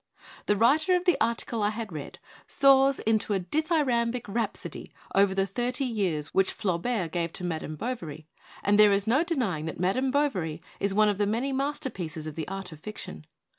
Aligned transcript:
The 0.47 0.55
writer 0.57 0.95
of 0.95 1.05
the 1.05 1.15
article 1.21 1.61
I 1.61 1.69
had 1.69 1.91
read 1.93 2.17
soars 2.47 2.97
into 3.01 3.33
a 3.35 3.39
dithyrambic 3.39 4.23
rhapsody 4.27 4.91
over 5.13 5.35
the 5.35 5.45
thirty 5.45 5.93
which 6.33 6.53
Flaubert 6.53 7.11
gave 7.11 7.31
to' 7.33 7.43
Madame 7.51 7.75
Bovary'; 7.75 8.25
and 8.63 8.79
there 8.79 8.91
is 8.91 9.05
no 9.05 9.23
denying 9.23 9.67
that 9.67 9.79
* 9.79 9.79
Madame 9.79 10.09
Bovary* 10.09 10.59
is 10.79 10.95
one 10.95 11.07
of 11.07 11.19
the 11.19 11.27
many 11.27 11.53
masterpieces 11.53 12.25
of 12.25 12.33
the 12.33 12.47
art 12.47 12.71
of 12.71 12.79
fiction. 12.79 13.27